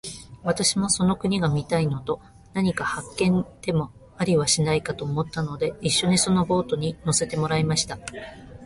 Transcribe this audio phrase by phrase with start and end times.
[0.43, 2.19] 私もその国が見たいのと、
[2.53, 7.99] 何か発見でもありはしないかと思ったので、一しょにそのボートに乗せてもらいました。